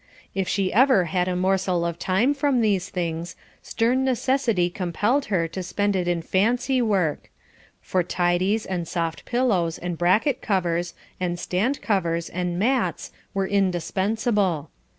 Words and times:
If 0.33 0.47
she 0.47 0.73
ever 0.73 1.05
had 1.05 1.27
a 1.27 1.35
morsel 1.35 1.85
of 1.85 1.99
time 1.99 2.33
from 2.33 2.61
these 2.61 2.89
things, 2.89 3.35
stern 3.61 4.03
necessity 4.03 4.67
compelled 4.67 5.25
her 5.25 5.47
to 5.49 5.61
spend 5.61 5.95
it 5.95 6.07
in 6.07 6.23
fancy 6.23 6.81
work; 6.81 7.29
for 7.81 8.01
tidies, 8.01 8.65
and 8.65 8.87
soft 8.87 9.25
pillows, 9.25 9.77
and 9.77 9.99
bracket 9.99 10.41
covers, 10.41 10.95
and 11.19 11.37
stand 11.39 11.83
covers, 11.83 12.29
and 12.29 12.57
mats 12.57 13.11
were 13.35 13.45
indispensable. 13.45 14.71